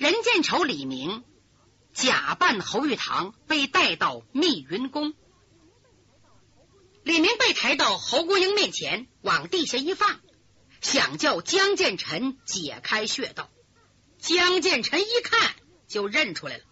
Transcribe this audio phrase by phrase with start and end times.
[0.00, 1.24] 任见愁、李明
[1.92, 5.12] 假扮侯玉堂，被带到密云宫。
[7.02, 10.18] 李明被抬到侯国英面前，往地下一放，
[10.80, 13.50] 想叫江建成解开穴道。
[14.16, 15.54] 江建成一看
[15.86, 16.64] 就认出来了，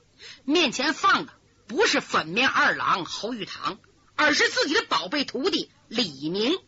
[0.44, 1.34] 面前放的
[1.66, 3.78] 不是粉面二郎侯玉堂，
[4.16, 6.58] 而是自己的宝贝徒弟李明。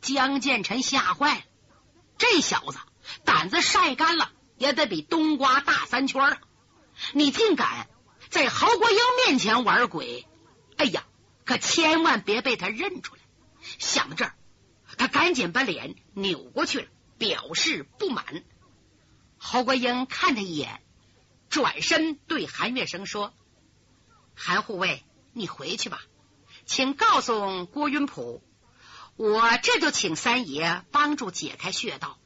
[0.00, 1.44] 江建成吓坏了，
[2.18, 2.78] 这小子
[3.24, 4.30] 胆子晒干了
[4.62, 6.40] 也得比冬瓜大三圈啊！
[7.14, 7.88] 你竟敢
[8.30, 10.24] 在侯国英面前玩鬼！
[10.76, 11.04] 哎呀！
[11.44, 13.20] 可千万别被他认出来！
[13.80, 14.34] 想到这儿，
[14.96, 16.86] 他赶紧把脸扭过去了，
[17.18, 18.44] 表示不满。
[19.36, 20.80] 侯国英看他一眼，
[21.50, 23.34] 转身对韩月生说
[24.36, 25.02] ：“韩护卫，
[25.32, 26.00] 你回去吧，
[26.66, 28.44] 请告诉郭云普，
[29.16, 32.16] 我这就请三爷帮助解开穴道。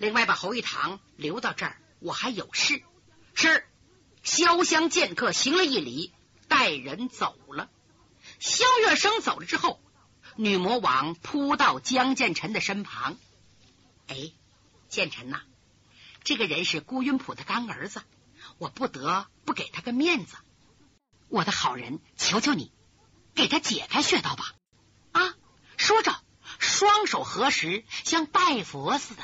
[0.00, 2.82] 另外，把侯玉堂留到这儿，我还有事。”
[3.36, 3.66] 是，
[4.24, 6.10] 潇湘剑客行了一礼，
[6.48, 7.68] 带人走了。
[8.38, 9.78] 萧月生走了之后，
[10.36, 13.18] 女魔王扑到江建成的身旁。
[14.06, 14.32] 哎，
[14.88, 15.42] 建成呐，
[16.24, 18.00] 这个人是顾云普的干儿子，
[18.56, 20.34] 我不得不给他个面子。
[21.28, 22.72] 我的好人，求求你，
[23.34, 24.54] 给他解开穴道吧！
[25.12, 25.34] 啊，
[25.76, 26.18] 说着，
[26.58, 29.22] 双手合十，像拜佛似的。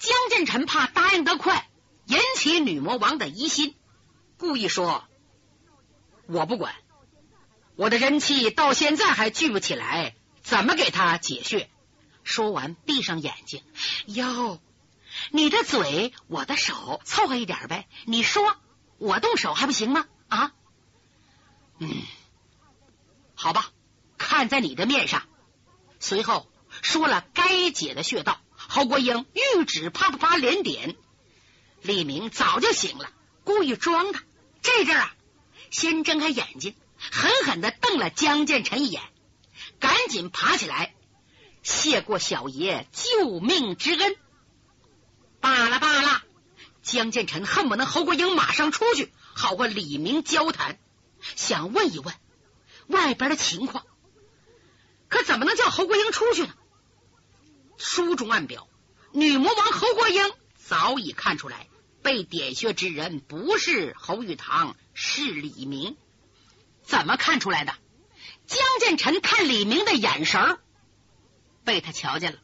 [0.00, 1.68] 江建成怕答应得快，
[2.06, 3.76] 引起女魔王的疑心，
[4.38, 5.04] 故意说
[6.26, 6.74] ：“我不管。”
[7.76, 11.70] 我的人气到现在还聚不起来，怎么给他解穴？
[12.24, 13.62] 说完，闭上眼睛。
[14.06, 14.58] 哟，
[15.30, 17.86] 你的嘴，我的手，凑合一点呗。
[18.06, 18.56] 你说，
[18.96, 20.06] 我动手还不行吗？
[20.28, 20.52] 啊？
[21.78, 21.90] 嗯，
[23.34, 23.70] 好吧，
[24.16, 25.22] 看在你的面上。
[25.98, 26.50] 随后
[26.82, 28.40] 说了该解的穴道。
[28.72, 30.94] 侯国英玉指啪啪啪连点。
[31.82, 33.10] 李明早就醒了，
[33.42, 34.20] 故意装的。
[34.62, 35.12] 这阵啊，
[35.72, 36.76] 先睁开眼睛。
[36.96, 39.02] 狠狠的瞪了江建成一眼，
[39.80, 40.94] 赶紧爬起来，
[41.64, 44.16] 谢过小爷救命之恩。
[45.40, 46.22] 罢了罢了，
[46.82, 50.78] 江建成恨不能侯国英马上出去，好和李明交谈，
[51.34, 52.14] 想问一问
[52.86, 53.84] 外边的情况。
[55.08, 56.54] 可怎么能叫侯国英出去呢？
[57.82, 58.68] 书中暗表，
[59.10, 60.22] 女魔王侯国英
[60.54, 61.66] 早已看出来，
[62.02, 65.96] 被点穴之人不是侯玉堂，是李明。
[66.82, 67.72] 怎么看出来的？
[68.46, 70.58] 江建成看李明的眼神
[71.64, 72.38] 被他瞧见了。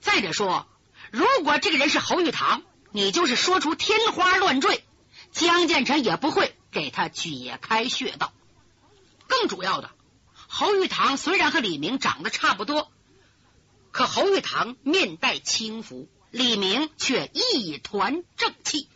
[0.00, 0.66] 再者说，
[1.12, 4.82] 如果这个人是侯玉堂，你就是说出天花乱坠，
[5.30, 8.32] 江建成也不会给他解开穴道。
[9.28, 9.92] 更主要的，
[10.48, 12.90] 侯玉堂虽然和李明长得差不多，
[13.96, 18.90] 可侯玉堂面带轻浮，李明却一团正气。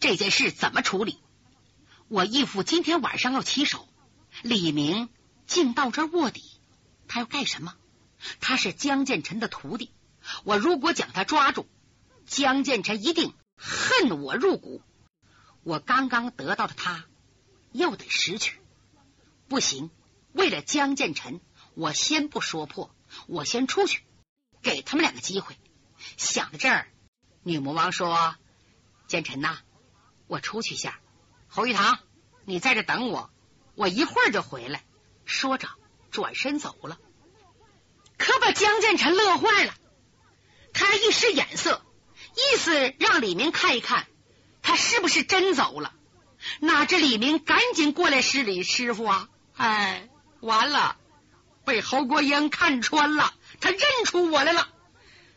[0.00, 1.18] 这件事怎么处理？
[2.08, 3.86] 我义父今天晚上要起手，
[4.40, 5.10] 李明
[5.46, 6.42] 竟到这卧底，
[7.08, 7.74] 他要干什么？
[8.40, 9.90] 他是江建成的徒弟，
[10.44, 11.66] 我如果将他抓住，
[12.24, 14.80] 江建成一定恨我入骨。
[15.62, 17.04] 我刚刚得到的他，
[17.72, 18.58] 又得失去，
[19.46, 19.90] 不行。
[20.32, 21.42] 为了江建成，
[21.74, 22.90] 我先不说破，
[23.26, 24.02] 我先出去，
[24.62, 25.56] 给他们两个机会。
[26.16, 26.88] 想到这儿，
[27.42, 28.36] 女魔王说
[29.08, 29.58] ：“建成呐，
[30.26, 30.98] 我出去一下。”
[31.48, 31.98] 侯玉堂，
[32.44, 33.30] 你在这等我，
[33.74, 34.84] 我一会儿就回来。
[35.24, 35.68] 说着，
[36.10, 36.98] 转身走了。
[38.16, 39.74] 可把江建成乐坏了，
[40.72, 41.82] 他一使眼色，
[42.34, 44.06] 意思让李明看一看
[44.62, 45.94] 他是不是真走了。
[46.60, 50.08] 哪知李明赶紧过来施礼：“师傅啊，哎，
[50.40, 50.96] 完了，
[51.68, 54.68] 被侯国英看穿了，他认出我来了。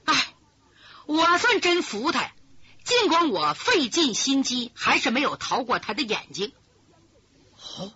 [0.05, 0.33] 哎，
[1.05, 2.31] 我算真服他呀。”
[2.83, 6.51] 尽管我费尽心机，还是没有逃过他的眼睛。
[7.77, 7.93] 哦，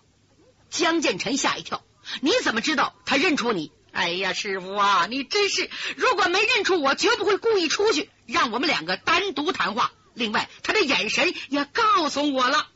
[0.70, 1.84] 江建成吓一跳，
[2.20, 3.72] 你怎么知道他认出你？
[3.90, 5.68] 哎呀，师傅啊，你真是！
[5.96, 9.90] 如果没认出我，绝不会故意出去让我们两个单独谈话。
[10.14, 12.68] 另外，他的眼神也告诉我了。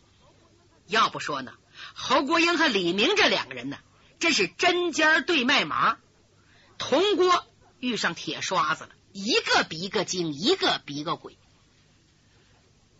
[0.88, 1.52] 要不说呢，
[1.94, 3.78] 侯国英和李明这两个人呢，
[4.20, 5.98] 真是针尖对麦芒，
[6.78, 7.44] 铜锅
[7.80, 11.36] 遇上铁刷子了，一个比一个精，一个比一个鬼。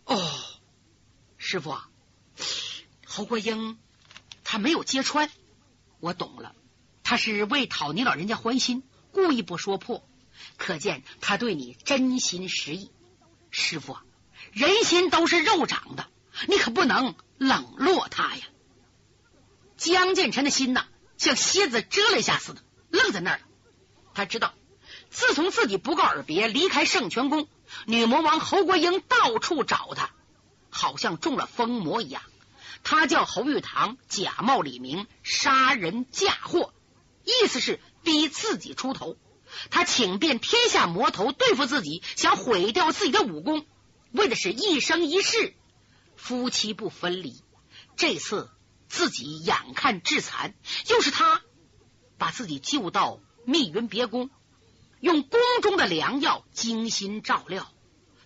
[0.07, 0.19] 哦，
[1.37, 1.79] 师傅，
[3.05, 3.79] 侯国英
[4.43, 5.31] 他没有揭穿，
[6.01, 6.55] 我懂了，
[7.05, 8.83] 他是为讨你老人家欢心，
[9.13, 10.03] 故意不说破，
[10.57, 12.91] 可见他对你真心实意。
[13.51, 13.99] 师傅，
[14.53, 16.09] 人心都是肉长的，
[16.49, 18.47] 你可不能冷落他呀。
[19.77, 20.87] 江建成的心呐，
[21.21, 23.43] 像蝎子蛰了一下似的，愣在那儿。
[24.15, 24.55] 他知道
[25.11, 27.47] 自从自己不告而别，离开圣泉宫，
[27.85, 30.13] 女魔王侯国英到处找他，
[30.71, 32.23] 好像中了疯魔一样。
[32.83, 36.73] 他叫侯玉堂假冒李明杀人嫁祸，
[37.25, 39.19] 意思是逼自己出头。
[39.69, 43.67] 他请遍天下魔头对付自己，想毁掉自己的武功，
[44.11, 45.53] 为的是一生一世
[46.17, 47.43] 夫妻不分离。
[47.97, 48.49] 这次
[48.91, 50.53] 自己眼看致残，
[50.89, 51.41] 又是他
[52.19, 54.31] 把自己救到密云别宫，
[54.99, 57.73] 用宫中的良药精心照料，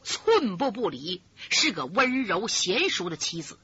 [0.02, 3.58] 寸步不离，是个温柔娴熟的妻子。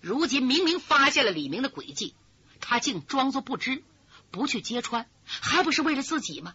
[0.00, 2.16] 如今明明发现了李明的诡计，
[2.60, 3.84] 他竟装作不知，
[4.32, 6.54] 不去揭穿，还不是为了自己吗？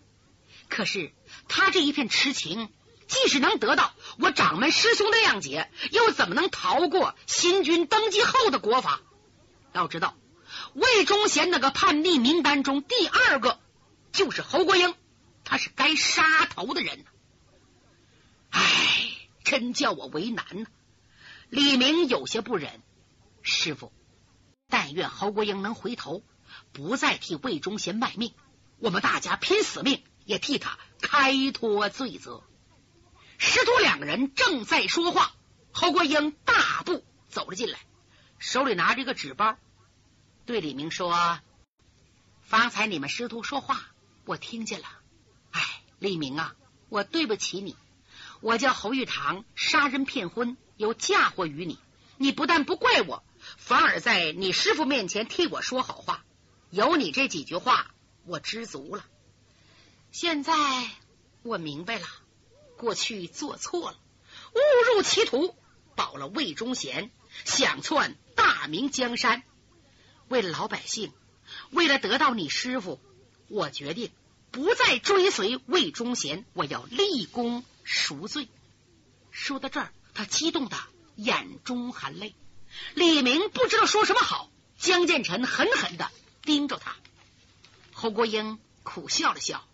[0.68, 1.14] 可是
[1.48, 2.70] 他这一片痴情，
[3.08, 9.00] 即使能得到我掌门师兄的谅解，又怎么能逃过新君登基后的国法？
[9.78, 10.18] 要知道，
[10.74, 13.60] 魏忠贤那个叛逆名单中第二个
[14.12, 14.96] 就是侯国英，
[15.44, 17.06] 他是该杀头的人。
[18.50, 18.62] 唉，
[19.44, 20.66] 真叫我为难呢。
[21.50, 22.82] 李明有些不忍。
[23.42, 23.94] 师傅，
[24.68, 26.24] 但愿侯国英能回头，
[26.74, 28.34] 不再替魏忠贤卖命。
[28.80, 32.44] 我们大家拼死命也替他开脱罪责。
[33.38, 35.34] 师徒两个人正在说话，
[35.72, 37.80] 侯国英大步走了进来，
[38.40, 39.58] 手里拿着一个纸包，
[40.48, 41.40] 对李明说
[42.42, 43.92] ：“方才你们师徒说话，
[44.24, 44.88] 我听见了。
[45.52, 46.56] 哎，李明啊，
[46.88, 47.76] 我对不起你，
[48.40, 51.78] 我叫侯玉堂，杀人骗婚，又嫁祸于你，
[52.16, 53.22] 你不但不怪我。”
[53.58, 56.24] 反而在你师傅面前替我说好话，
[56.70, 57.94] 有你这几句话，
[58.26, 59.06] 我知足了。
[60.12, 60.54] 现在
[61.44, 62.08] 我明白了，
[62.78, 63.98] 过去做错了，
[64.54, 65.56] 误入歧途，
[65.96, 67.12] 保了魏忠贤，
[67.44, 69.44] 想篡大明江山。
[70.28, 71.12] 为了老百姓，
[71.72, 73.00] 为了得到你师傅，
[73.48, 74.12] 我决定
[74.52, 78.48] 不再追随魏忠贤，我要立功赎罪。
[79.32, 80.78] 说到这儿，他激动的
[81.16, 82.36] 眼中含泪。
[82.94, 86.96] 李明不知道说什么好，江建成狠狠的盯着他。
[87.94, 89.68] 侯国英苦笑了笑，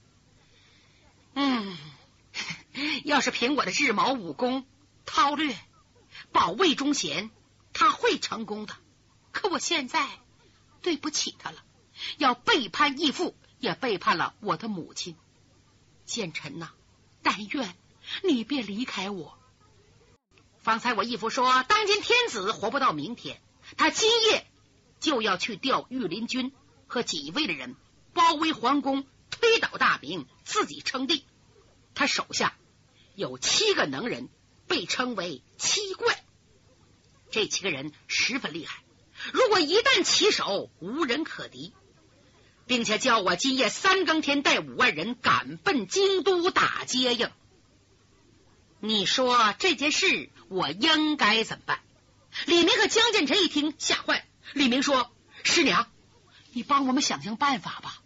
[1.34, 1.78] 嗯，
[3.04, 4.66] 要是凭我的日卯武功
[5.06, 5.58] 韬略
[6.32, 7.32] 保魏忠贤，
[7.74, 8.76] 他会成功的。
[9.32, 10.08] 可我现在
[10.84, 11.64] 对不起他了，
[12.18, 15.16] 要背叛义父，也背叛了我的母亲。
[16.06, 16.74] 建臣呐，
[17.24, 17.76] 但愿
[18.22, 19.40] 你别离开我。
[20.60, 23.42] 方才我义父说，当今天子活不到明天，
[23.78, 24.46] 他今夜
[25.00, 26.52] 就要去调御林军
[26.88, 27.76] 和几位的人，
[28.14, 31.26] 包围皇宫，推倒大明，自己称帝。
[31.96, 32.58] 他手下
[33.16, 34.30] 有七个能人，
[34.68, 36.24] 被称为七怪。
[37.32, 38.83] 这七个人十分厉害，
[39.32, 41.74] 如果一旦起手，无人可敌，
[42.68, 47.30] 并且叫我今夜三更天带五万人赶奔京都打接应。
[48.80, 51.80] 你说这件事我应该怎么办？
[52.46, 54.26] 李明和江建成一听吓坏了。
[54.54, 55.12] 李明说
[55.44, 55.88] ：“师娘，
[56.52, 58.02] 你帮我们想想办法吧。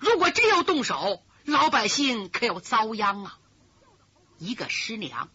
[0.00, 3.38] 如果真要动手，老百姓可要遭殃啊！”
[4.38, 5.28] 一个师娘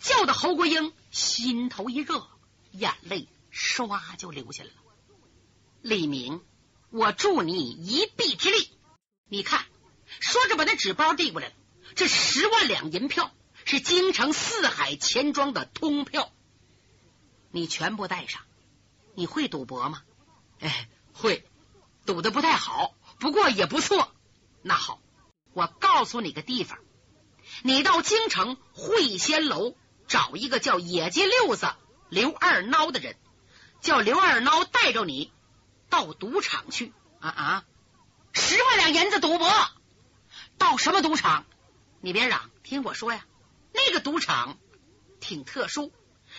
[0.00, 2.28] 叫的侯国英心头一热，
[2.70, 4.70] 眼泪唰就留下了。
[5.82, 6.40] 李明，
[6.90, 8.70] 我助你一臂之力。
[9.28, 9.64] 你看，
[10.20, 11.54] 说着把那纸包递过来了，
[11.94, 13.30] 这十万两银票。
[13.64, 16.32] 是京城四海钱庄的通票，
[17.52, 18.42] 你全部带上。
[19.14, 20.02] 你会赌博吗？
[20.58, 21.46] 哎，会，
[22.04, 24.12] 赌的不太好，不过也不错。
[24.62, 25.00] 那好，
[25.52, 26.80] 我告诉你个地方，
[27.62, 29.76] 你到京城会仙楼
[30.08, 31.72] 找一个叫野鸡六子
[32.08, 33.16] 刘二孬的人，
[33.82, 35.30] 叫刘二孬带着你
[35.90, 36.94] 到赌场去。
[37.20, 37.64] 啊啊！
[38.32, 39.48] 十万两银子赌博，
[40.58, 41.44] 到什么赌场？
[42.00, 43.24] 你别嚷，听我说呀。
[43.72, 44.58] 那个赌场
[45.20, 45.92] 挺特殊，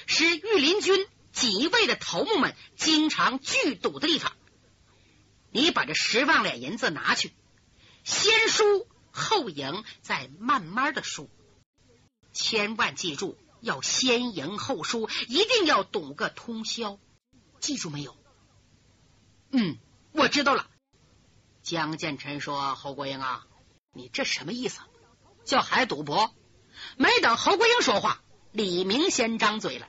[0.07, 4.33] 是御林军几位的头目们经常聚赌的地方。
[5.51, 7.31] 你把这十万两银子拿去，
[8.03, 11.29] 先输后赢，再慢慢的输。
[12.33, 16.99] 千万记住，要先赢后输，一定要赌个通宵。
[17.63, 18.17] 记住没有？
[19.49, 19.77] 嗯，
[20.11, 20.67] 我知道了。
[21.61, 23.45] 江建臣说：“侯国英啊，
[23.93, 24.81] 你这什么意思？
[25.45, 26.35] 叫孩赌博？”
[26.97, 29.87] 没等侯国英说话，李明先张嘴了：“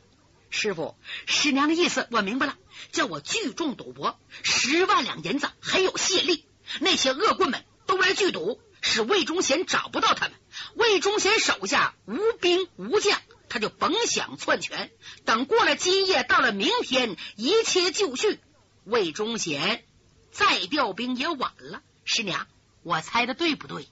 [0.50, 2.56] 师傅，师娘的意思我明白了，
[2.92, 6.46] 叫我聚众赌博，十万两银子还有谢力。
[6.80, 10.38] 那些恶棍们都来聚赌，使魏忠贤找不到他们。
[10.76, 13.20] 魏忠贤手下无兵无将，
[13.54, 14.90] 他就甭想篡权。
[15.24, 18.40] 等过了今夜，到了明天，一切就绪。
[18.82, 19.84] 魏忠贤
[20.32, 21.80] 再调兵也晚了。
[22.04, 22.48] 师娘，
[22.82, 23.88] 我猜的对不对？”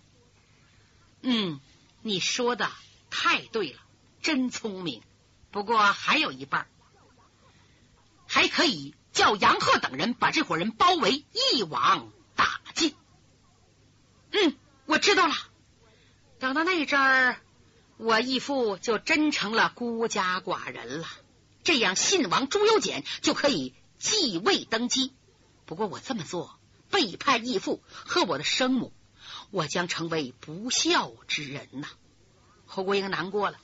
[1.22, 1.60] 嗯，
[2.00, 2.72] 你说的
[3.08, 3.78] 太对了，
[4.20, 5.00] 真聪明。
[5.52, 6.66] 不过还有一半，
[8.26, 12.96] 还可以叫杨鹤等人把这伙人包围，一网打尽。
[14.32, 15.34] 嗯，我知道了。
[16.40, 17.40] 等到那阵儿，
[17.96, 21.06] 我义父就真成了孤家寡人了。
[21.64, 25.12] 这样，信王朱由检就可以继位登基。
[25.64, 26.58] 不过我这么做，
[26.90, 28.92] 背叛义父和我的生母，
[29.50, 31.88] 我将成为不孝之人呐。
[32.66, 33.58] 侯国英难过了。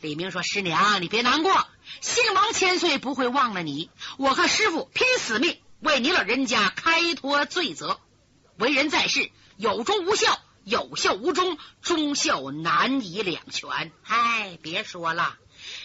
[0.00, 1.66] 李明说：“师娘，你别难过，
[2.00, 3.90] 信王千岁不会忘了你。
[4.18, 7.98] 我和师傅拼死命为你老人家开脱罪责。
[8.58, 13.92] 为人在世，有忠无孝，有孝无忠，忠孝难以两全。
[14.04, 15.38] 哎，别说了，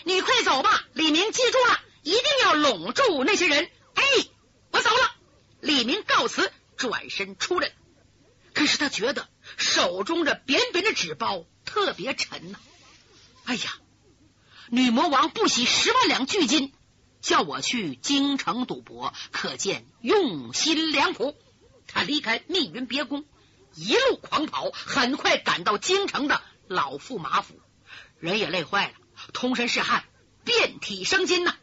[0.03, 0.83] 你快走吧。
[0.93, 3.69] 李明记住了，一定要拢住那些人。
[3.95, 4.03] 哎，
[4.71, 5.15] 我走了。”
[5.61, 7.71] 李明告辞，转身出来。
[8.53, 12.59] 可是他觉得手中这扁扁的纸包特别沉呐。
[13.45, 13.61] 哎呀！
[14.71, 16.71] 女魔王不惜十万两巨金，
[17.21, 21.35] 叫我去京城赌博，可见用心良苦。
[21.87, 23.25] 他离开密云别宫，
[23.79, 27.61] 一路狂跑，很快赶到京城的老驸马府，
[28.19, 28.93] 人也累坏了，
[29.31, 30.03] 通身是汗，
[30.43, 31.55] 遍体生津呐。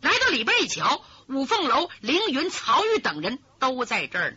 [0.00, 4.36] 来到里边一瞧，五凤楼、凌云、曹玉等人都在这儿呢。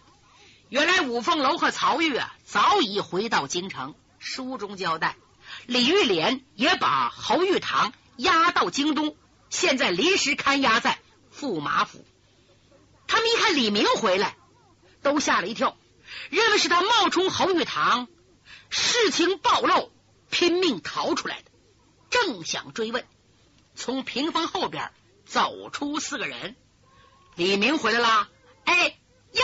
[0.69, 3.95] 原来五凤楼和曹玉啊，早已回到京城。
[4.19, 5.15] 书中交代。
[5.65, 9.15] 李玉莲也把侯玉堂押到京东，
[9.50, 11.00] 现在临时看押在
[11.36, 12.05] 驸马府。
[13.07, 14.36] 他们一看李明回来，
[15.01, 15.77] 都吓了一跳，
[16.29, 18.07] 认为是他冒充侯玉堂，
[18.69, 19.91] 事情暴露，
[20.29, 21.51] 拼命逃出来的。
[22.09, 23.05] 正想追问，
[23.75, 24.91] 从屏风后边
[25.25, 26.55] 走出四个人。
[27.35, 28.29] 李明回来了，
[28.65, 28.75] 哎
[29.31, 29.43] 哟，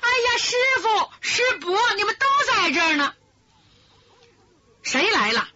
[0.00, 3.14] 哎呀，师傅师伯，你们都在这儿呢。
[4.82, 5.48] 谁来了？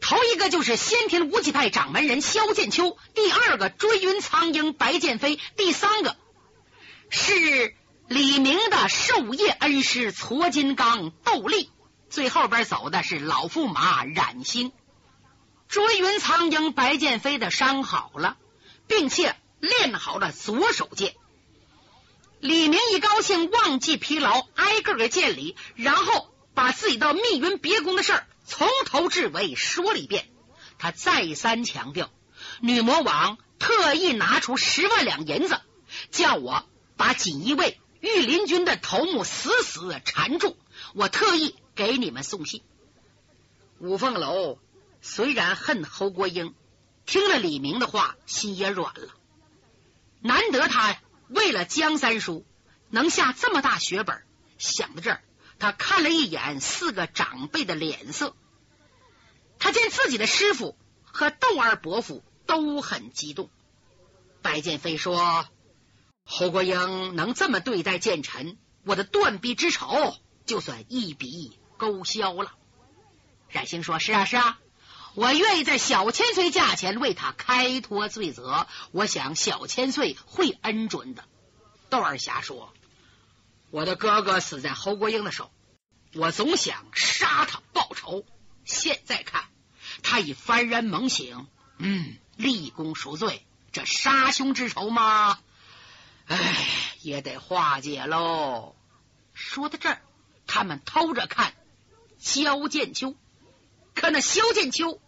[0.00, 6.16] 头一个就是先天无极派掌门人萧剑秋，第二个追云苍鹰白剑飞，第三个
[7.10, 7.74] 是
[8.08, 11.70] 李明的授业恩师矬金刚窦立，
[12.08, 14.72] 最后边走的是老驸马冉兴。
[15.68, 18.38] 追云苍鹰白剑飞的伤好了，
[18.86, 21.14] 并且练好了左手剑。
[22.40, 28.26] 李明一高兴，忘记疲劳，挨个给见礼，然后把自己到密云别宫的事儿。
[28.46, 30.30] 从头至尾说了一遍，
[30.78, 32.08] 他再三强调，
[32.62, 35.60] 女魔王特意拿出十万两银子，
[36.10, 36.64] 叫我
[36.96, 40.56] 把锦衣卫御林军的头目死死缠住。
[40.94, 42.62] 我特意给你们送信。
[43.78, 44.58] 五凤楼
[45.00, 46.54] 虽然恨侯国英，
[47.06, 49.08] 听了李明的话，心也软了。
[50.20, 52.44] 难得他为了江三叔
[52.88, 54.22] 能下这么大血本，
[54.58, 55.22] 想到这儿。
[55.58, 58.36] 他看了一眼四个长辈的脸色，
[59.58, 63.50] 他见自己的师傅和窦二伯父都很激动。
[64.40, 65.48] 白剑飞说
[66.30, 72.52] ：“侯国英能这么对待剑臣，我的断臂之仇就算一笔勾销了。”
[73.48, 74.58] 冉星说：“是啊，是啊，
[75.14, 81.24] 我愿意在小千岁价钱为他开脱罪责，我想小千岁会恩准的。”
[81.88, 82.74] 窦二侠说。
[83.70, 85.50] 我的哥哥死在侯国英的手，
[86.14, 88.24] 我总想杀他报仇。
[88.64, 89.44] 现在看，
[90.02, 91.46] 他已幡然猛醒，
[91.78, 95.38] 嗯，立功赎罪，这杀兄之仇吗？
[96.28, 96.56] 哎，
[97.02, 98.76] 也得化解喽。
[99.34, 100.02] 说到这儿，
[100.46, 101.54] 他们偷着看
[102.18, 103.16] 萧剑秋，
[103.94, 105.00] 可那萧剑秋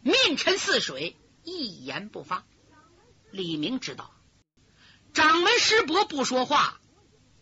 [0.00, 2.44] 面沉似水，一言不发。
[3.30, 4.10] 李明知道，
[5.12, 6.80] 掌门师伯不说话。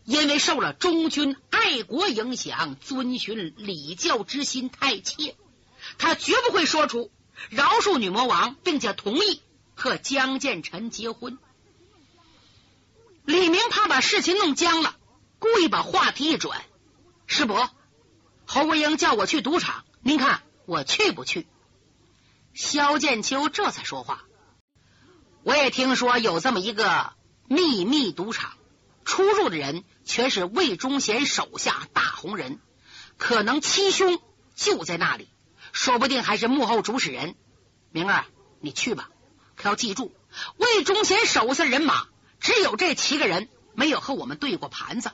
[0.05, 5.35] 因为受了忠君爱国影响，遵循礼教之心太切，
[5.99, 7.11] 他绝不会说出
[7.51, 9.43] 饶恕女魔王，并且同意
[9.75, 11.39] 和江建臣结婚。
[13.26, 14.95] 李明怕把事情弄僵了，
[15.40, 16.62] 故意把话题一转
[17.26, 17.68] ：“师伯，
[18.47, 21.49] 侯国英叫我去赌场，您看我去不去？”
[22.54, 24.23] 萧剑秋这才说话
[25.42, 27.14] ：“我也听说有这么一个
[27.49, 28.52] 秘密赌场。”
[29.04, 32.61] 出入的人全是魏忠贤手下大红人，
[33.18, 34.21] 可能七兄
[34.54, 35.28] 就在那里，
[35.73, 37.35] 说不定还是幕后主使人。
[37.90, 38.25] 明儿，
[38.61, 39.11] 你去吧，
[39.56, 40.12] 可要记住，
[40.56, 42.06] 魏忠贤手下人马
[42.40, 45.11] 只有这七个人，没有和我们对过盘子，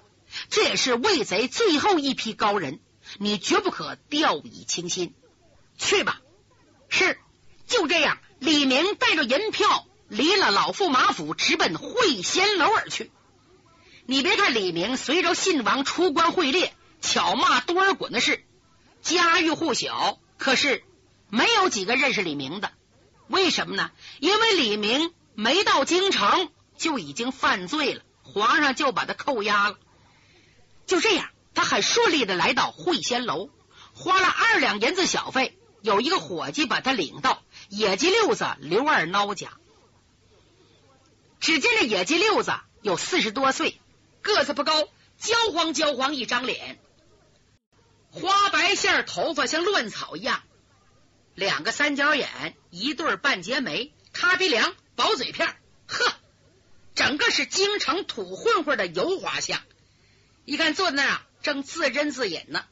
[0.50, 2.80] 这也是魏贼最后一批高人，
[3.18, 5.14] 你绝不可掉以轻心。
[5.78, 6.20] 去吧，
[6.88, 7.18] 是
[7.66, 8.18] 就这样。
[8.38, 13.10] 李明带着银票离了老驸马府，直奔会仙楼而去。
[14.04, 18.44] 你别看李明随着信王出关会猎、巧骂多尔衮的事，
[19.00, 20.82] 家喻户晓，可是
[21.28, 22.72] 没有几个认识李明的。
[23.28, 23.92] 为什么呢？
[24.18, 29.78] 因为李明没到京城就已经犯罪了，皇上就把他扣押了。
[30.86, 33.50] 就这样，他很顺利的来到会仙楼，
[33.94, 39.52] 花了二两银子小费，有一个伙计把他领到野鸡六子刘二孬家。
[41.40, 42.52] 只见这野鸡六子
[42.82, 43.80] 有四十多岁，
[44.20, 44.88] 个子不高，
[45.18, 46.78] 焦黄焦黄一张脸，
[48.10, 50.42] 花白线头发像乱草一样，
[51.34, 56.14] 两个三角眼，一对半截眉，塌鼻梁，薄嘴片，呵，
[56.94, 59.60] 整个是京城土混混的油滑相。
[60.44, 62.64] 一看坐在那儿啊，正自斟自饮呢，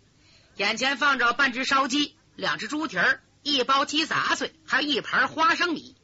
[0.56, 5.94] 眼前放着半只烧鸡，两只猪蹄儿，一包鸡杂碎，还有一盘花生米。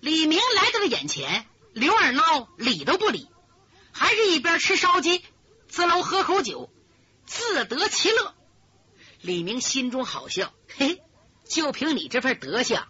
[0.00, 1.46] 李明来到了眼前。
[1.72, 3.28] 刘二孬理都不理，
[3.90, 5.24] 还是一边吃烧鸡，
[5.66, 6.70] 自楼喝口酒，
[7.26, 8.32] 自得其乐。
[9.20, 11.02] 李明心中好笑，嘿，
[11.48, 12.86] 就凭你这份德行，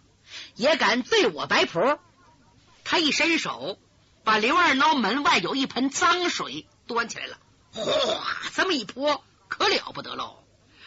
[0.54, 1.98] 也敢对我摆谱？
[2.84, 3.78] 他一伸手，
[4.24, 7.38] 把刘二孬门外有一盆脏水端起来了，
[7.72, 10.44] 哗，这么一泼，可了不得喽！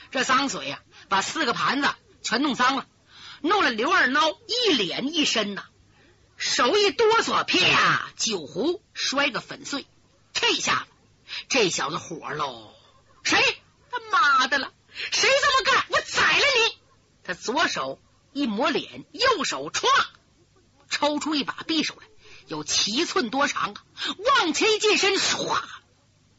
[0.10, 1.89] 这脏水呀，把四个盘子
[2.24, 2.88] 全弄脏了，
[3.41, 5.65] 弄了刘二孬一脸一身呐。
[6.36, 8.12] 手一哆嗦，啪！
[8.15, 9.86] 酒壶摔个粉碎。
[10.34, 12.74] 这下子，这小子火喽！
[13.24, 13.39] 谁
[13.91, 14.72] 他妈的了？
[15.12, 15.86] 谁这么干？
[15.89, 16.77] 我宰了你！
[17.24, 18.00] 他左手
[18.34, 19.88] 一抹脸，右手歘，
[20.89, 22.06] 抽出一把匕首来，
[22.48, 23.84] 有七寸多长啊，
[24.18, 25.62] 往前一近身，唰，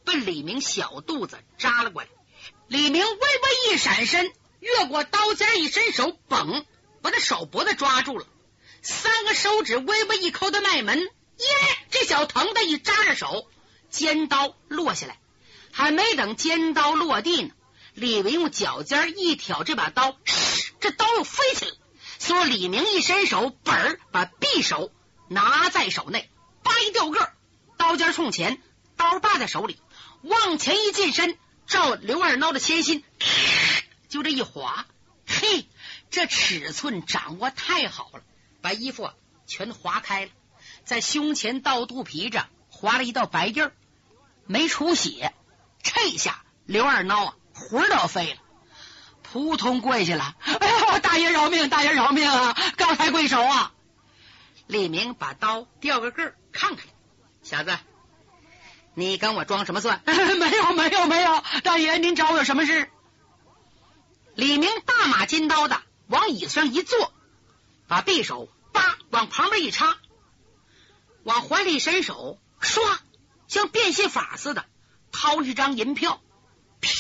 [0.05, 2.09] 奔李明小肚子扎了过来。
[2.67, 6.65] 李明微微一闪身，越过刀尖，一伸手，嘣，
[7.03, 8.27] 把他手脖子抓住了。
[8.81, 11.09] 三个手指微微一抠的脉门，耶！
[11.91, 13.47] 这小疼的一扎着手，
[13.91, 15.19] 尖刀落下来，
[15.73, 17.51] 还没等尖刀落地呢，
[17.93, 20.17] 李明用脚尖一挑这把刀，
[20.81, 21.73] 这刀又飞起来。
[22.19, 24.91] 所以李明一伸手，本儿把匕首
[25.29, 26.31] 拿在手内，
[26.63, 27.31] 掰掉个，
[27.77, 28.61] 刀尖冲前，
[28.97, 29.81] 刀把在手里，
[30.23, 33.05] 往前一近身，照刘二孬的前心，
[34.09, 34.87] 就这一划，
[35.27, 35.69] 嘿，
[36.11, 38.23] 这尺寸掌握太好了。
[38.61, 39.11] 把衣服
[39.47, 40.31] 全划开了，
[40.85, 43.73] 在胸前到肚皮这划了一道白印儿，
[44.47, 45.33] 没出血。
[45.83, 48.41] 这下刘二孬啊，魂儿都要飞了，
[49.23, 50.35] 扑通跪下了。
[50.41, 52.57] 哎呦，大爷饶命，大爷饶命啊！
[52.77, 53.73] 高抬贵手啊！
[54.69, 56.87] 李明把刀掉个个儿，看看
[57.43, 57.77] 小子，
[58.95, 60.01] 你跟我装什么蒜？
[60.07, 62.89] 没有，没有，没有，大爷您找我有什么事？
[64.37, 67.13] 李明大马金刀的往椅子上一坐。
[67.89, 69.97] 把匕首叭往旁边一插，
[71.23, 72.99] 往怀里伸手，唰，
[73.47, 74.67] 像变戏法似的
[75.11, 76.21] 掏一张银票，
[76.83, 76.91] 啪，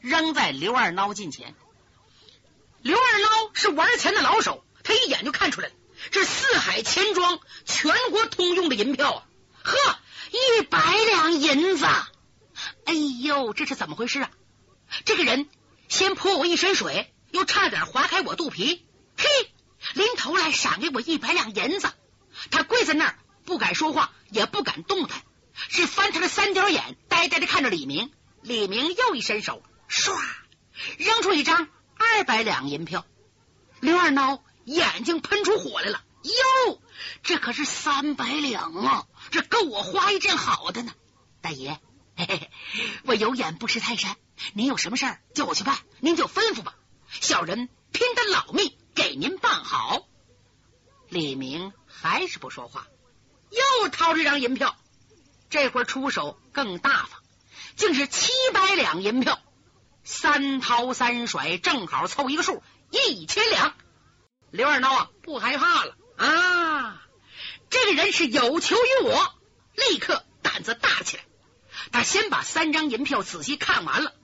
[0.00, 1.54] 扔在刘二孬近前。
[2.82, 5.74] 刘二孬是玩钱的老手，他一眼就看出来了，
[6.10, 9.26] 这四海钱庄全国通用的银票啊！
[9.62, 9.98] 呵，
[10.30, 11.86] 一百两银子！
[12.84, 14.30] 哎呦，这是怎么回事啊？
[15.04, 15.48] 这个人
[15.88, 19.26] 先泼我一身水，又差点划开我肚皮，嘿！
[19.94, 21.92] 临头来赏给我一百两银子，
[22.50, 25.22] 他跪在那儿不敢说话，也不敢动弹，
[25.54, 28.10] 是翻他的三角眼，呆呆的看着李明。
[28.42, 30.16] 李明又一伸手，唰，
[30.96, 33.04] 扔出一张二百两银票。
[33.80, 36.82] 刘二孬眼睛喷出火来了，哟，
[37.22, 39.06] 这可是三百两啊！
[39.30, 40.92] 这够我花一阵好的呢。
[41.40, 41.80] 大爷，
[42.16, 42.50] 嘿嘿，
[43.04, 44.16] 我有眼不识泰山，
[44.52, 46.74] 您有什么事儿叫我去办，您就吩咐吧。
[47.20, 48.76] 小人拼得老命。
[48.94, 50.08] 给您办好，
[51.08, 52.88] 李明还是不说话，
[53.48, 54.76] 又掏出一张银票，
[55.50, 57.22] 这会儿出手更大方，
[57.76, 59.38] 竟是七百两银票，
[60.02, 63.72] 三掏三甩，正好凑一个数，一千两。
[64.50, 67.02] 刘二孬啊，不害怕了啊！
[67.70, 69.34] 这个人是有求于我，
[69.74, 71.24] 立刻胆子大起来。
[71.92, 74.14] 他先把三张银票仔细看完了，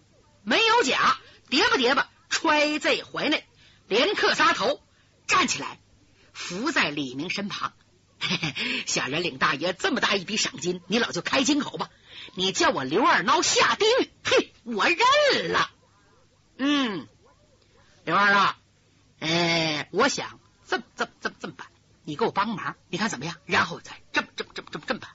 [0.42, 1.18] 没有假，
[1.50, 3.44] 叠吧叠吧，揣在怀内。
[3.86, 4.82] 连磕仨头，
[5.26, 5.78] 站起来，
[6.32, 7.74] 伏在李明身旁。
[8.86, 11.90] 小人领大爷这么大一笔赏金，你老就开金口吧。
[12.34, 15.70] 你叫我刘二孬下地狱，嘿，我认了。
[16.56, 17.06] 嗯，
[18.04, 18.58] 刘二啊，
[19.24, 21.66] 哎，我想这么这么这么这么办，
[22.04, 23.36] 你给我帮忙，你看怎么样？
[23.46, 25.10] 然后再这么这么这么这么这么办。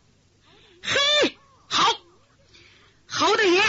[0.82, 1.86] 嘿，好，
[3.08, 3.62] 侯大爷。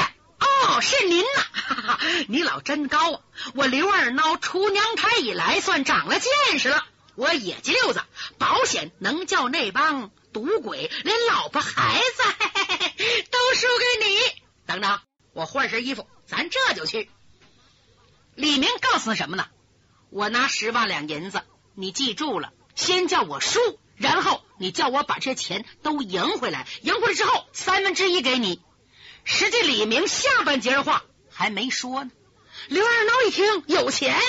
[0.42, 2.00] 哦，是您呐哈哈！
[2.29, 3.20] 你老真高啊！
[3.55, 6.87] 我刘二孬出娘胎以来，算长了见识了。
[7.14, 8.03] 我野鸡六子
[8.38, 12.22] 保险能叫那帮赌鬼连老婆孩子
[13.31, 14.18] 都输给你。
[14.64, 15.00] 等等，
[15.35, 17.11] 我换身衣服，咱这就去。
[18.35, 19.46] 李明告诉什么呢？
[20.11, 21.42] 我拿十万两银子，
[21.75, 23.61] 你记住了，先叫我输，
[23.96, 28.61] 然后你叫我把这钱都赢回来，赢回来之后三分之一给你。
[29.25, 32.11] 实际李明下半截话还没说呢。
[32.66, 34.20] 刘二孬一听有钱，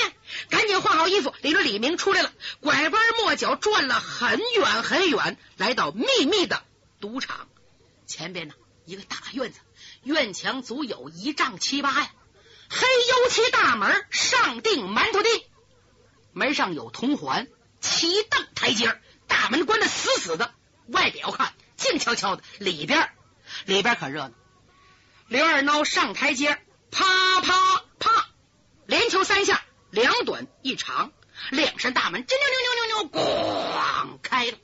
[0.49, 6.61] 赶紧换好衣服，领着李明出来了，拐弯抹角转了很远很远，来到秘密的
[6.99, 7.47] 赌场
[8.05, 8.53] 前边呢，
[8.85, 9.59] 一个大院子，
[10.03, 12.11] 院墙足有一丈七八呀。
[12.69, 15.43] 黑油漆大门上钉馒头钉，
[16.33, 17.47] 门上有铜环，
[17.79, 20.53] 七凳台阶，大门关的死死的。
[20.87, 23.11] 外表看静悄悄的，里边
[23.65, 24.31] 里边可热闹。
[25.27, 28.29] 刘二孬上台阶，啪啪啪，
[28.85, 31.11] 连敲三下，两短一长，
[31.49, 34.57] 两扇大门，吱扭扭扭扭扭，咣开了。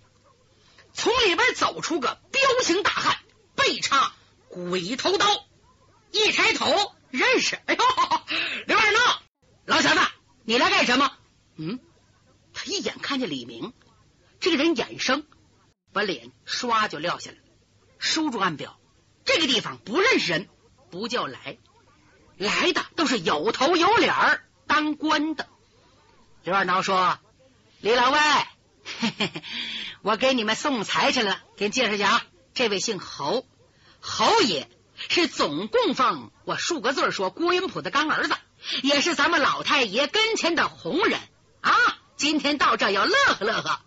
[0.93, 3.17] 从里边走出个彪形大汉，
[3.55, 4.13] 背插
[4.49, 5.25] 鬼头刀，
[6.11, 6.93] 一抬头。
[7.09, 7.83] 认识，哎呦，
[8.65, 9.17] 刘二孬，
[9.63, 10.01] 老小子，
[10.43, 11.16] 你来干什么？
[11.57, 11.79] 嗯，
[12.53, 13.73] 他一眼看见李明
[14.39, 15.25] 这个人，眼生，
[15.91, 17.37] 把脸唰就撂下来，
[17.99, 18.79] 书中暗表，
[19.25, 20.47] 这个地方不认识人，
[20.89, 21.57] 不叫来，
[22.37, 25.47] 来的都是有头有脸儿当官的。
[26.43, 27.19] 刘二孬说
[27.81, 28.49] ：“李老外，
[28.99, 29.43] 嘿嘿嘿，
[30.01, 33.45] 我给你们送财去了，给你介绍一下啊，这位姓侯，
[33.99, 34.69] 侯爷。”
[35.09, 38.35] 是总供奉我数个字说郭云普的干儿子，
[38.81, 41.19] 也是咱们老太爷跟前的红人
[41.61, 41.71] 啊！
[42.15, 43.79] 今天到这要乐呵乐呵。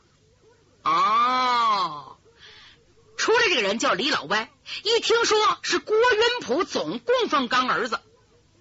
[0.83, 2.17] 哦，
[3.17, 4.51] 出来这个人叫李老歪，
[4.85, 8.01] 一听说是郭云普总供奉干儿子，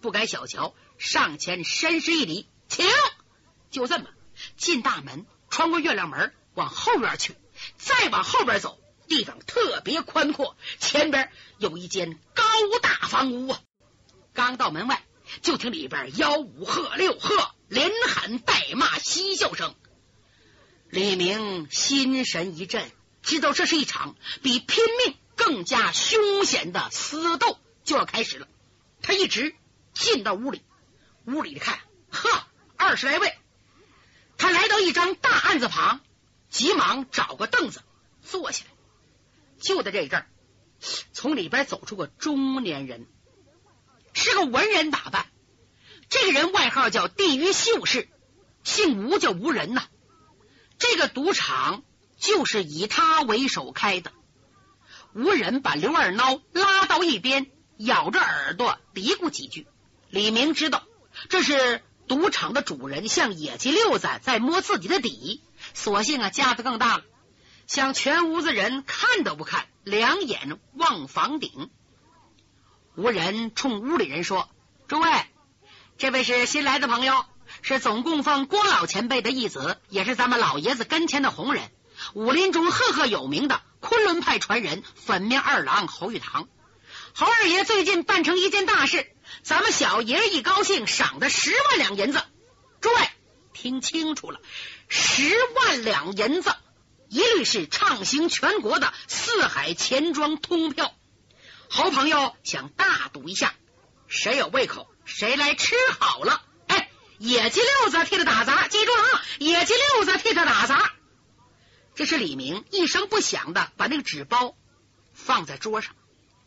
[0.02, 2.86] 不敢小瞧，上前深施一礼，请。
[3.70, 4.06] 就这么
[4.58, 7.36] 进大门，穿过月亮门，往后院去，
[7.78, 8.80] 再往后边走。
[9.08, 12.44] 地方特别宽阔，前边有一间高
[12.82, 13.60] 大房屋啊。
[14.34, 15.04] 刚到门外，
[15.42, 19.76] 就听里边吆五喝六喝，连喊带骂，嬉笑声。
[20.90, 28.48] 李明心神一震，知道这是一场比拼命更加凶险的厮斗就要开始了。
[29.02, 29.56] 他一直
[29.94, 30.64] 进到屋里，
[31.26, 31.80] 屋里一看，
[32.10, 32.44] 呵，
[32.76, 33.38] 二十来位。
[34.38, 36.02] 他来到一张大案子旁，
[36.50, 37.84] 急忙找个凳子
[38.24, 38.72] 坐下来。
[39.60, 40.28] 就在这一阵儿，
[41.14, 43.06] 从里边走出个中年人，
[44.14, 45.29] 是个文人打扮。
[46.10, 48.10] 这个人外号叫地狱秀士，
[48.64, 49.84] 姓吴，叫吴仁呐。
[50.80, 51.84] 这个赌场
[52.18, 54.12] 就是以他为首开的。
[55.14, 59.68] 吴仁把刘二孬拉到一边，咬着耳朵嘀咕几句。
[60.10, 60.84] 李明知道
[61.30, 65.44] 这是赌场的主人向野鸡六子在摸自己的底，
[65.74, 67.04] 索性啊架子更大了。
[67.68, 71.70] 向全屋子人看都不看，两眼望房顶。
[72.96, 74.50] 吴人冲屋里人说
[74.88, 75.10] ：“诸位，
[76.00, 77.26] 这位是新来的朋友，
[77.62, 81.70] 是总供奉郭老前辈的义子，也是咱们老爷子跟前的红人，
[82.14, 86.48] 武林中赫赫有名的昆仑派传人粉面二郎侯玉堂。
[87.14, 89.12] 侯二爷最近办成一件大事，
[89.44, 92.24] 咱们小爷一高兴，赏的十万两银子。
[92.80, 92.96] 诸位
[93.52, 94.40] 听清楚了，
[94.88, 96.56] 十万两银子。”
[97.12, 100.94] 一律是畅行全国的四海钱庄通票。
[101.70, 103.54] 侯朋友想大赌一下，
[104.08, 106.42] 谁有胃口谁来吃好了。
[106.68, 109.22] 哎，野鸡六子替他打杂，记住了啊！
[109.40, 110.94] 野鸡六子替他打杂。
[111.96, 114.56] 这是李明一声不响的把那个纸包
[115.14, 115.96] 放在桌上，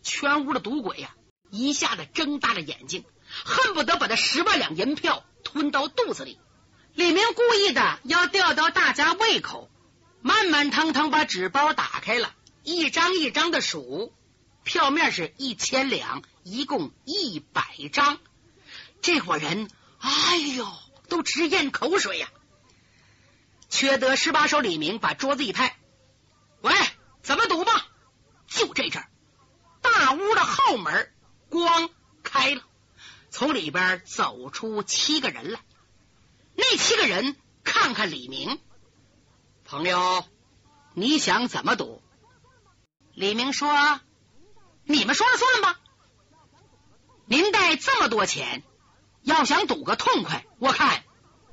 [0.02, 1.14] 全屋的赌鬼呀，
[1.50, 3.04] 一下子睁大了眼睛，
[3.44, 6.38] 恨不得把那十万两银票吞到肚子里。
[6.94, 9.68] 李明故意的要吊到大家胃口。
[10.24, 14.14] 慢慢腾腾把纸包打开了，一张一张的数，
[14.62, 18.20] 票面是一千两，一共一百张。
[19.02, 20.66] 这伙人，哎呦，
[21.08, 22.30] 都直咽口水呀！
[23.68, 25.76] 缺德十八手李明把桌子一拍
[26.62, 26.72] ：“喂，
[27.22, 27.88] 怎么赌吧？”
[28.46, 29.04] 就这阵，
[29.80, 31.12] 大屋的后门
[31.50, 31.90] 咣
[32.22, 32.62] 开了，
[33.28, 35.60] 从里边走出七个人来。
[36.54, 38.60] 那七个人看看李明。
[39.64, 40.24] 朋友，
[40.94, 42.02] 你想怎么赌？
[43.14, 44.00] 李明说
[44.84, 45.80] ：“你们说了算吧。
[47.24, 48.62] 您带这么多钱，
[49.22, 51.04] 要想赌个痛快，我看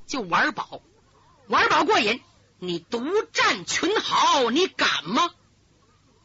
[0.08, 0.82] 就玩宝，
[1.48, 2.22] 玩宝过瘾。
[2.60, 5.30] 你独占群豪，你敢吗？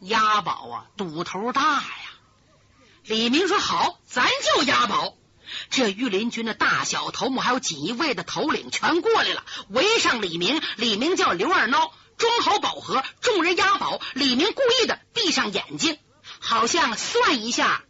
[0.01, 1.83] 押宝啊，赌头大呀！”
[3.05, 5.15] 李明说：“好，咱就押宝。”
[5.71, 10.61] 这御林军的大小头目，还有锦衣卫的头领，全过来了，围上李明。
[10.77, 14.01] 李明叫刘二孬装好宝盒，众人押宝。
[14.15, 15.99] 李明故意的闭上眼睛，
[16.41, 17.85] 好像算一下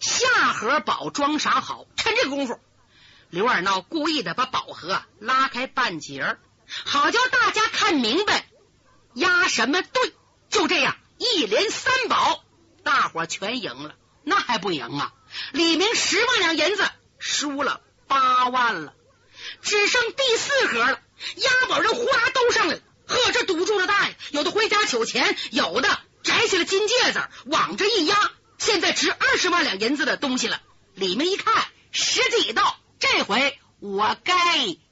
[0.00, 1.84] 下盒宝装啥好。
[1.96, 2.58] 趁这个功夫，
[3.32, 6.36] 刘二闹故意的把宝盒拉开半截，
[6.84, 8.44] 好叫大家看明白
[9.14, 10.12] 押什么对。
[10.50, 12.44] 就这样，一连三宝，
[12.84, 13.94] 大伙全赢了。
[14.22, 15.14] 那还不赢啊？
[15.52, 16.86] 李明十万两银子
[17.18, 18.92] 输了八万了，
[19.62, 21.00] 只剩第四盒了。
[21.36, 24.14] 押宝人呼啦都上来了，呵，这赌注的大呀！
[24.32, 25.88] 有的回家取钱，有的
[26.22, 30.60] 摘下了金戒指往这一压，现在值二十万两银子的东西了。
[30.92, 34.32] 李明一看，十几道，这回我该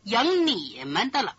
[0.02, 1.36] 赢你们的了。